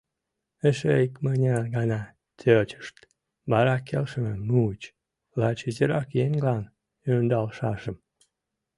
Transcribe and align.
Эше 0.67 0.93
икмыняр 1.05 1.65
гана 1.75 2.01
тӧчышт, 2.39 2.97
вара 3.51 3.75
келшышым 3.87 4.39
муыч— 4.47 4.81
лач 5.39 5.59
изирак 5.69 6.09
еҥлан 6.25 6.63
ӧндалшашым. 7.13 7.97